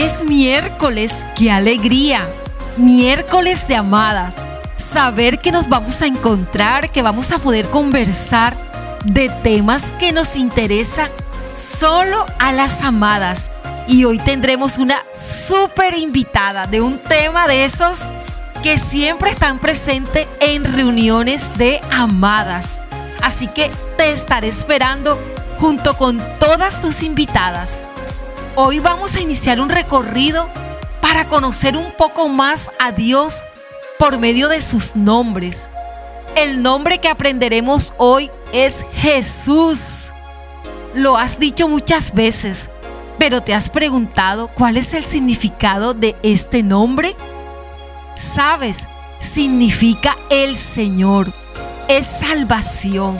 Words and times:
Es 0.00 0.22
miércoles, 0.22 1.12
qué 1.36 1.50
alegría. 1.50 2.20
Miércoles 2.76 3.66
de 3.66 3.74
amadas. 3.74 4.32
Saber 4.76 5.40
que 5.40 5.50
nos 5.50 5.68
vamos 5.68 6.00
a 6.00 6.06
encontrar, 6.06 6.90
que 6.90 7.02
vamos 7.02 7.32
a 7.32 7.40
poder 7.40 7.68
conversar 7.68 8.56
de 9.04 9.28
temas 9.42 9.82
que 9.98 10.12
nos 10.12 10.36
interesan 10.36 11.10
solo 11.52 12.26
a 12.38 12.52
las 12.52 12.80
amadas. 12.82 13.50
Y 13.88 14.04
hoy 14.04 14.18
tendremos 14.18 14.78
una 14.78 15.02
súper 15.12 15.98
invitada 15.98 16.68
de 16.68 16.80
un 16.80 17.00
tema 17.00 17.48
de 17.48 17.64
esos 17.64 17.98
que 18.62 18.78
siempre 18.78 19.32
están 19.32 19.58
presentes 19.58 20.28
en 20.38 20.62
reuniones 20.62 21.58
de 21.58 21.80
amadas. 21.90 22.80
Así 23.20 23.48
que 23.48 23.68
te 23.96 24.12
estaré 24.12 24.46
esperando 24.46 25.18
junto 25.58 25.96
con 25.96 26.22
todas 26.38 26.80
tus 26.80 27.02
invitadas. 27.02 27.82
Hoy 28.60 28.80
vamos 28.80 29.14
a 29.14 29.20
iniciar 29.20 29.60
un 29.60 29.68
recorrido 29.68 30.48
para 31.00 31.28
conocer 31.28 31.76
un 31.76 31.92
poco 31.92 32.28
más 32.28 32.72
a 32.80 32.90
Dios 32.90 33.44
por 34.00 34.18
medio 34.18 34.48
de 34.48 34.60
sus 34.62 34.96
nombres. 34.96 35.62
El 36.34 36.60
nombre 36.60 36.98
que 36.98 37.06
aprenderemos 37.06 37.94
hoy 37.98 38.32
es 38.52 38.84
Jesús. 38.94 40.12
Lo 40.92 41.16
has 41.16 41.38
dicho 41.38 41.68
muchas 41.68 42.12
veces, 42.12 42.68
pero 43.16 43.44
¿te 43.44 43.54
has 43.54 43.70
preguntado 43.70 44.48
cuál 44.48 44.76
es 44.76 44.92
el 44.92 45.04
significado 45.04 45.94
de 45.94 46.16
este 46.24 46.64
nombre? 46.64 47.14
Sabes, 48.16 48.88
significa 49.20 50.16
el 50.30 50.56
Señor. 50.56 51.32
Es 51.86 52.08
salvación. 52.08 53.18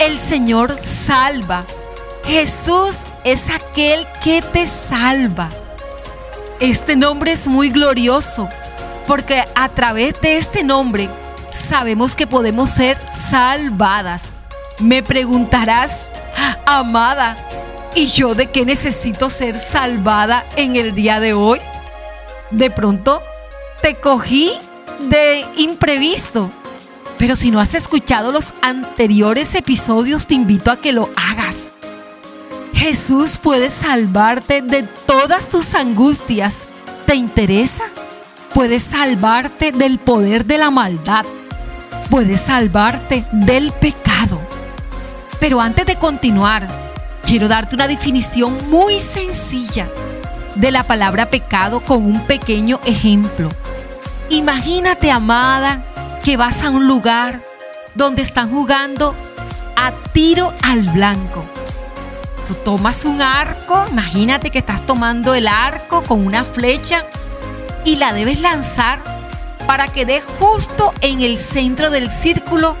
El 0.00 0.18
Señor 0.18 0.76
salva. 0.78 1.62
Jesús 2.24 2.96
es 3.24 3.48
aquel 3.50 4.06
que 4.22 4.42
te 4.42 4.66
salva. 4.66 5.48
Este 6.58 6.96
nombre 6.96 7.32
es 7.32 7.46
muy 7.46 7.70
glorioso 7.70 8.48
porque 9.06 9.44
a 9.54 9.68
través 9.70 10.20
de 10.20 10.36
este 10.36 10.62
nombre 10.62 11.08
sabemos 11.50 12.14
que 12.14 12.26
podemos 12.26 12.70
ser 12.70 12.98
salvadas. 13.12 14.30
Me 14.78 15.02
preguntarás, 15.02 16.06
amada, 16.66 17.36
¿y 17.94 18.06
yo 18.06 18.34
de 18.34 18.46
qué 18.46 18.64
necesito 18.64 19.30
ser 19.30 19.58
salvada 19.58 20.44
en 20.56 20.76
el 20.76 20.94
día 20.94 21.20
de 21.20 21.34
hoy? 21.34 21.60
De 22.50 22.70
pronto 22.70 23.22
te 23.82 23.96
cogí 23.96 24.52
de 25.08 25.44
imprevisto. 25.56 26.50
Pero 27.18 27.36
si 27.36 27.50
no 27.50 27.60
has 27.60 27.74
escuchado 27.74 28.32
los 28.32 28.46
anteriores 28.62 29.54
episodios, 29.54 30.26
te 30.26 30.34
invito 30.34 30.70
a 30.70 30.76
que 30.76 30.92
lo 30.92 31.10
hagas. 31.16 31.70
Jesús 32.74 33.36
puede 33.36 33.70
salvarte 33.70 34.62
de 34.62 34.82
todas 35.06 35.48
tus 35.48 35.74
angustias. 35.74 36.62
¿Te 37.06 37.14
interesa? 37.14 37.84
Puede 38.54 38.80
salvarte 38.80 39.72
del 39.72 39.98
poder 39.98 40.44
de 40.44 40.58
la 40.58 40.70
maldad. 40.70 41.24
Puede 42.08 42.36
salvarte 42.36 43.24
del 43.32 43.72
pecado. 43.72 44.40
Pero 45.38 45.60
antes 45.60 45.86
de 45.86 45.96
continuar, 45.96 46.68
quiero 47.24 47.48
darte 47.48 47.74
una 47.74 47.86
definición 47.86 48.70
muy 48.70 49.00
sencilla 49.00 49.88
de 50.54 50.70
la 50.70 50.82
palabra 50.82 51.30
pecado 51.30 51.80
con 51.80 52.04
un 52.04 52.20
pequeño 52.26 52.80
ejemplo. 52.84 53.48
Imagínate, 54.28 55.10
amada, 55.10 55.84
que 56.24 56.36
vas 56.36 56.62
a 56.62 56.70
un 56.70 56.86
lugar 56.86 57.40
donde 57.94 58.22
están 58.22 58.50
jugando 58.50 59.14
a 59.76 59.92
tiro 60.12 60.52
al 60.62 60.82
blanco. 60.82 61.44
Tú 62.50 62.56
tomas 62.64 63.04
un 63.04 63.22
arco, 63.22 63.86
imagínate 63.92 64.50
que 64.50 64.58
estás 64.58 64.84
tomando 64.84 65.34
el 65.34 65.46
arco 65.46 66.02
con 66.02 66.26
una 66.26 66.42
flecha 66.42 67.04
y 67.84 67.94
la 67.94 68.12
debes 68.12 68.40
lanzar 68.40 69.04
para 69.68 69.86
que 69.86 70.04
dé 70.04 70.20
justo 70.40 70.92
en 71.00 71.20
el 71.20 71.38
centro 71.38 71.90
del 71.90 72.10
círculo 72.10 72.74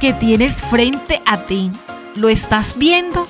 que 0.00 0.12
tienes 0.12 0.60
frente 0.60 1.22
a 1.24 1.46
ti. 1.46 1.72
¿Lo 2.14 2.28
estás 2.28 2.76
viendo? 2.76 3.26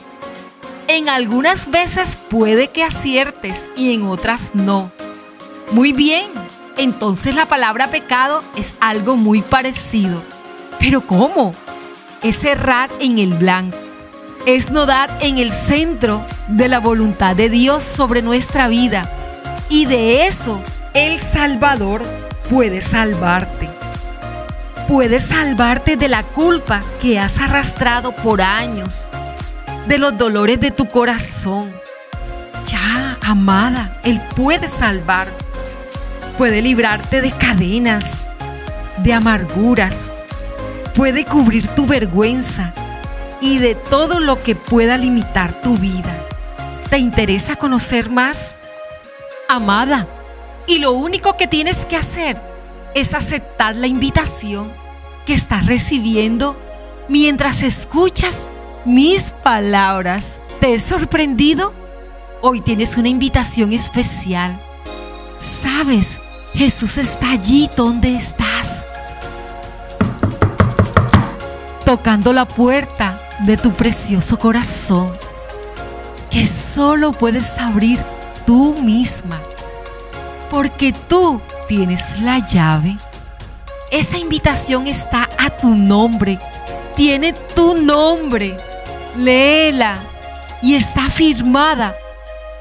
En 0.89 1.09
algunas 1.09 1.71
veces 1.71 2.17
puede 2.17 2.67
que 2.67 2.83
aciertes 2.83 3.71
y 3.77 3.95
en 3.95 4.07
otras 4.07 4.51
no. 4.55 4.91
Muy 5.71 5.93
bien, 5.93 6.27
entonces 6.77 7.37
la 7.37 7.47
palabra 7.47 7.93
pecado 7.93 8.43
es 8.57 8.75
algo 8.81 9.15
muy 9.17 9.41
parecido. 9.41 10.21
Pero 10.81 11.03
¿cómo? 11.03 11.55
Es 12.25 12.43
errar 12.43 12.91
en 12.99 13.21
el 13.21 13.35
blanco. 13.35 13.86
Es 14.47 14.71
no 14.71 14.87
dar 14.87 15.11
en 15.21 15.39
el 15.39 15.53
centro 15.53 16.25
de 16.49 16.69
la 16.69 16.79
voluntad 16.79 17.37
de 17.37 17.51
Dios 17.51 17.85
sobre 17.85 18.23
nuestra 18.23 18.69
vida. 18.69 19.11
Y 19.69 19.87
de 19.87 20.27
eso 20.27 20.63
el 20.95 21.19
Salvador 21.19 22.03
puede 22.49 22.81
salvarte. 22.81 23.69
Puede 24.89 25.21
salvarte 25.21 25.97
de 25.97 26.09
la 26.09 26.23
culpa 26.23 26.83
que 27.03 27.19
has 27.19 27.39
arrastrado 27.39 28.13
por 28.13 28.41
años, 28.41 29.09
de 29.89 29.99
los 29.99 30.17
dolores 30.17 30.61
de 30.61 30.71
tu 30.71 30.89
corazón. 30.89 31.73
Ya, 32.69 33.19
amada, 33.21 34.01
Él 34.05 34.23
puede 34.35 34.69
salvarte 34.69 35.47
puede 36.37 36.61
librarte 36.61 37.23
de 37.23 37.31
cadenas, 37.33 38.29
de 38.99 39.13
amarguras, 39.13 40.05
puede 40.95 41.25
cubrir 41.25 41.67
tu 41.69 41.87
vergüenza 41.87 42.75
y 43.41 43.59
de 43.59 43.75
todo 43.75 44.21
lo 44.21 44.43
que 44.43 44.55
pueda 44.55 44.97
limitar 44.97 45.61
tu 45.61 45.77
vida. 45.77 46.15
¿Te 46.91 46.99
interesa 46.99 47.57
conocer 47.57 48.11
más? 48.11 48.55
Amada, 49.49 50.07
y 50.67 50.79
lo 50.79 50.93
único 50.93 51.37
que 51.37 51.47
tienes 51.47 51.85
que 51.87 51.97
hacer 51.97 52.41
es 52.95 53.15
aceptar 53.15 53.77
la 53.77 53.87
invitación 53.87 54.73
que 55.25 55.35
estás 55.35 55.67
recibiendo 55.67 56.57
mientras 57.09 57.63
escuchas 57.63 58.47
mis 58.85 59.31
palabras. 59.31 60.39
¿Te 60.61 60.75
he 60.75 60.79
sorprendido? 60.79 61.75
Hoy 62.41 62.61
tienes 62.61 62.97
una 62.97 63.09
invitación 63.09 63.73
especial. 63.73 64.61
Sabes 65.39 66.19
Jesús 66.55 66.97
está 66.97 67.33
allí 67.33 67.69
donde 67.77 68.17
estás, 68.17 68.83
tocando 71.85 72.33
la 72.33 72.47
puerta 72.47 73.26
de 73.41 73.57
tu 73.57 73.73
precioso 73.73 74.39
corazón, 74.39 75.13
que 76.31 76.47
solo 76.47 77.13
puedes 77.13 77.59
abrir 77.59 77.99
tú 78.47 78.75
misma, 78.75 79.41
porque 80.51 80.93
tú 81.09 81.41
tienes 81.69 82.21
la 82.21 82.39
llave. 82.39 82.97
Esa 83.91 84.19
invitación 84.19 84.87
está 84.87 85.29
a 85.39 85.51
tu 85.51 85.75
nombre, 85.75 86.39
tiene 86.97 87.33
tu 87.55 87.77
nombre, 87.77 88.57
léela 89.17 89.99
y 90.63 90.75
está 90.75 91.11
firmada 91.11 91.95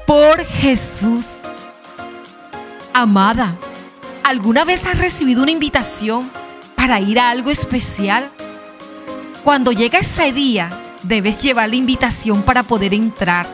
por 0.06 0.44
Jesús. 0.44 1.38
Amada, 2.92 3.56
¿Alguna 4.26 4.64
vez 4.64 4.84
has 4.86 4.98
recibido 4.98 5.44
una 5.44 5.52
invitación 5.52 6.28
para 6.74 6.98
ir 6.98 7.20
a 7.20 7.30
algo 7.30 7.52
especial? 7.52 8.28
Cuando 9.46 9.70
llega 9.70 10.00
ese 10.00 10.32
día, 10.32 10.70
debes 11.04 11.40
llevar 11.40 11.68
la 11.68 11.76
invitación 11.76 12.42
para 12.42 12.64
poder 12.64 12.92
entrar. 12.92 13.46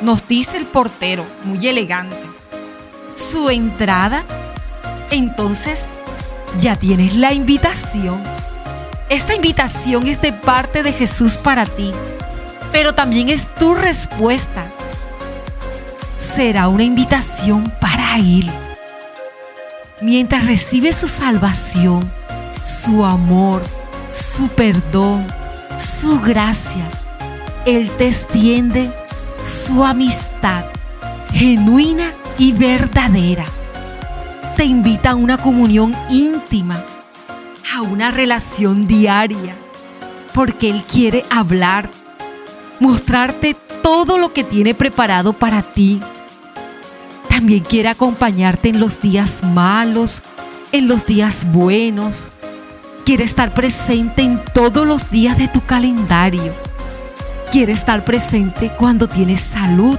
Nos 0.00 0.28
dice 0.28 0.58
el 0.58 0.64
portero, 0.64 1.26
muy 1.42 1.66
elegante. 1.66 2.22
Su 3.16 3.50
entrada, 3.50 4.22
entonces 5.10 5.86
ya 6.60 6.76
tienes 6.76 7.16
la 7.16 7.32
invitación. 7.32 8.22
Esta 9.08 9.34
invitación 9.34 10.06
es 10.06 10.22
de 10.22 10.32
parte 10.32 10.84
de 10.84 10.92
Jesús 10.92 11.36
para 11.36 11.66
ti, 11.66 11.90
pero 12.70 12.94
también 12.94 13.28
es 13.28 13.52
tu 13.56 13.74
respuesta. 13.74 14.66
Será 16.16 16.68
una 16.68 16.84
invitación 16.84 17.72
para 17.80 18.18
Él 18.18 18.48
mientras 20.00 20.46
recibe 20.46 20.92
su 20.92 21.08
salvación, 21.08 22.08
su 22.64 23.04
amor, 23.04 23.62
su 24.16 24.48
perdón, 24.48 25.26
su 25.78 26.20
gracia, 26.20 26.88
Él 27.64 27.90
te 27.98 28.08
extiende 28.08 28.90
su 29.42 29.84
amistad 29.84 30.64
genuina 31.32 32.12
y 32.38 32.52
verdadera. 32.52 33.44
Te 34.56 34.64
invita 34.64 35.10
a 35.10 35.14
una 35.16 35.36
comunión 35.36 35.94
íntima, 36.08 36.82
a 37.74 37.82
una 37.82 38.10
relación 38.10 38.86
diaria, 38.86 39.54
porque 40.32 40.70
Él 40.70 40.82
quiere 40.90 41.24
hablar, 41.30 41.90
mostrarte 42.80 43.54
todo 43.82 44.18
lo 44.18 44.32
que 44.32 44.44
tiene 44.44 44.74
preparado 44.74 45.32
para 45.32 45.62
ti 45.62 46.00
también 47.36 47.64
quiere 47.64 47.90
acompañarte 47.90 48.70
en 48.70 48.80
los 48.80 48.98
días 48.98 49.42
malos, 49.42 50.22
en 50.72 50.88
los 50.88 51.04
días 51.04 51.46
buenos. 51.52 52.30
Quiere 53.06 53.22
estar 53.22 53.54
presente 53.54 54.22
en 54.22 54.44
todos 54.52 54.84
los 54.84 55.10
días 55.10 55.38
de 55.38 55.46
tu 55.46 55.60
calendario. 55.60 56.52
Quiere 57.52 57.72
estar 57.72 58.02
presente 58.02 58.68
cuando 58.76 59.08
tienes 59.08 59.42
salud, 59.42 59.96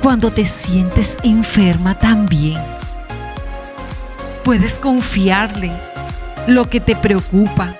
cuando 0.00 0.30
te 0.30 0.46
sientes 0.46 1.16
enferma 1.24 1.98
también. 1.98 2.62
Puedes 4.44 4.74
confiarle 4.74 5.72
lo 6.46 6.70
que 6.70 6.78
te 6.78 6.94
preocupa, 6.94 7.74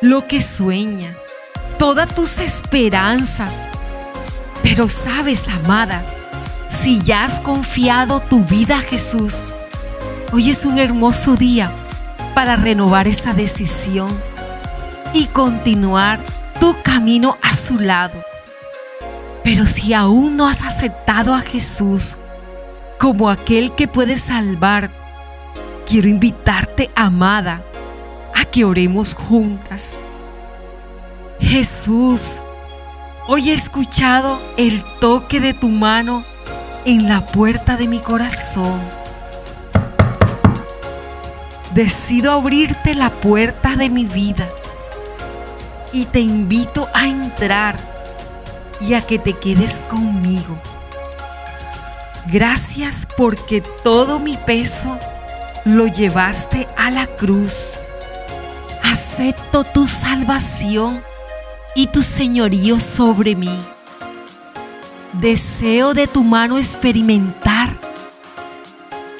lo 0.00 0.26
que 0.26 0.42
sueña, 0.42 1.14
todas 1.78 2.12
tus 2.12 2.40
esperanzas. 2.40 3.68
Pero 4.60 4.88
sabes, 4.88 5.46
amada, 5.46 6.02
si 6.68 7.00
ya 7.00 7.22
has 7.22 7.38
confiado 7.38 8.18
tu 8.18 8.44
vida 8.44 8.78
a 8.78 8.82
Jesús, 8.82 9.36
hoy 10.32 10.50
es 10.50 10.64
un 10.64 10.80
hermoso 10.80 11.36
día 11.36 11.70
para 12.34 12.56
renovar 12.56 13.06
esa 13.08 13.32
decisión 13.32 14.08
y 15.12 15.26
continuar 15.26 16.20
tu 16.60 16.76
camino 16.82 17.36
a 17.42 17.54
su 17.54 17.78
lado. 17.78 18.14
Pero 19.44 19.66
si 19.66 19.94
aún 19.94 20.36
no 20.36 20.46
has 20.46 20.62
aceptado 20.62 21.34
a 21.34 21.40
Jesús 21.40 22.16
como 22.98 23.30
aquel 23.30 23.74
que 23.74 23.88
puede 23.88 24.18
salvar, 24.18 24.90
quiero 25.86 26.08
invitarte, 26.08 26.90
amada, 26.94 27.62
a 28.34 28.44
que 28.44 28.64
oremos 28.64 29.14
juntas. 29.14 29.96
Jesús, 31.40 32.42
hoy 33.26 33.50
he 33.50 33.54
escuchado 33.54 34.40
el 34.56 34.82
toque 35.00 35.40
de 35.40 35.54
tu 35.54 35.68
mano 35.68 36.24
en 36.84 37.08
la 37.08 37.24
puerta 37.26 37.76
de 37.76 37.86
mi 37.86 38.00
corazón. 38.00 38.97
Decido 41.78 42.32
abrirte 42.32 42.96
la 42.96 43.08
puerta 43.08 43.76
de 43.76 43.88
mi 43.88 44.04
vida 44.04 44.48
y 45.92 46.06
te 46.06 46.18
invito 46.18 46.88
a 46.92 47.06
entrar 47.06 47.78
y 48.80 48.94
a 48.94 49.00
que 49.00 49.20
te 49.20 49.34
quedes 49.34 49.84
conmigo. 49.88 50.58
Gracias 52.26 53.06
porque 53.16 53.60
todo 53.84 54.18
mi 54.18 54.36
peso 54.38 54.98
lo 55.64 55.86
llevaste 55.86 56.66
a 56.76 56.90
la 56.90 57.06
cruz. 57.06 57.86
Acepto 58.82 59.62
tu 59.62 59.86
salvación 59.86 61.00
y 61.76 61.86
tu 61.86 62.02
señorío 62.02 62.80
sobre 62.80 63.36
mí. 63.36 63.56
Deseo 65.12 65.94
de 65.94 66.08
tu 66.08 66.24
mano 66.24 66.58
experimentar 66.58 67.70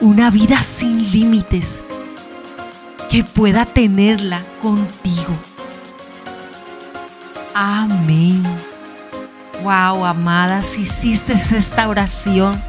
una 0.00 0.28
vida 0.32 0.60
sin 0.64 1.12
límites 1.12 1.82
que 3.08 3.24
pueda 3.24 3.64
tenerla 3.64 4.42
contigo. 4.60 5.34
Amén. 7.54 8.42
Wow, 9.62 10.04
amada, 10.04 10.62
si 10.62 10.82
hiciste 10.82 11.32
esta 11.32 11.88
oración, 11.88 12.62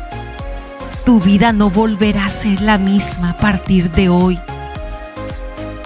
tu 1.06 1.20
vida 1.20 1.54
no 1.54 1.70
volverá 1.70 2.26
a 2.26 2.30
ser 2.30 2.62
la 2.62 2.78
misma 2.78 3.32
a 3.32 3.38
partir 3.38 3.92
de 3.92 4.10
hoy. 4.10 4.40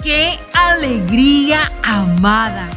¡Qué 0.02 0.38
alegría, 0.52 1.70
amada! 1.82 2.68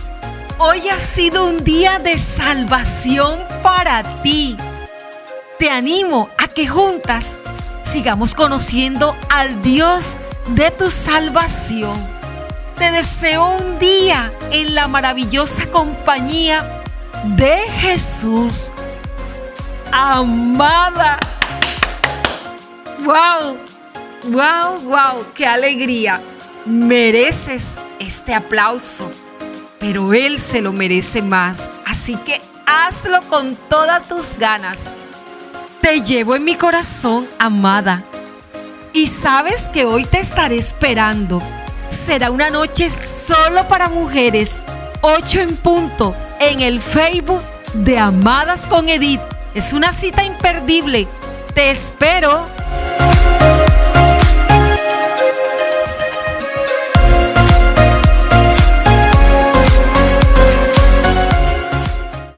Hoy 0.57 0.89
ha 0.89 0.99
sido 0.99 1.47
un 1.47 1.63
día 1.63 1.99
de 1.99 2.17
salvación 2.17 3.39
para 3.61 4.21
ti. 4.21 4.57
Te 5.59 5.69
animo 5.69 6.29
a 6.37 6.47
que 6.47 6.67
juntas 6.67 7.37
sigamos 7.83 8.33
conociendo 8.33 9.15
al 9.29 9.61
Dios 9.61 10.17
de 10.49 10.71
tu 10.71 10.89
salvación. 10.89 11.97
Te 12.77 12.91
deseo 12.91 13.57
un 13.57 13.79
día 13.79 14.31
en 14.51 14.75
la 14.75 14.87
maravillosa 14.87 15.67
compañía 15.71 16.83
de 17.35 17.57
Jesús. 17.81 18.71
Amada. 19.91 21.17
¡Wow! 22.99 23.57
¡Wow! 24.25 24.79
¡Wow! 24.83 25.25
¡Qué 25.33 25.45
alegría! 25.45 26.21
Mereces 26.65 27.77
este 27.99 28.33
aplauso, 28.33 29.09
pero 29.79 30.13
Él 30.13 30.39
se 30.39 30.61
lo 30.61 30.73
merece 30.73 31.21
más. 31.21 31.69
Así 31.85 32.15
que 32.17 32.41
hazlo 32.65 33.21
con 33.23 33.55
todas 33.69 34.07
tus 34.07 34.37
ganas. 34.37 34.91
Te 35.81 36.01
llevo 36.01 36.35
en 36.35 36.43
mi 36.43 36.55
corazón, 36.55 37.27
amada. 37.39 38.03
Y 38.97 39.05
sabes 39.05 39.69
que 39.71 39.85
hoy 39.85 40.05
te 40.05 40.19
estaré 40.19 40.57
esperando. 40.57 41.39
Será 41.87 42.31
una 42.31 42.49
noche 42.49 42.89
solo 42.89 43.67
para 43.67 43.89
mujeres. 43.89 44.63
8 45.01 45.41
en 45.41 45.55
punto 45.55 46.15
en 46.39 46.61
el 46.61 46.81
Facebook 46.81 47.43
de 47.75 47.99
Amadas 47.99 48.65
con 48.65 48.89
Edith. 48.89 49.21
Es 49.53 49.71
una 49.71 49.93
cita 49.93 50.23
imperdible. 50.23 51.07
Te 51.53 51.69
espero. 51.69 52.47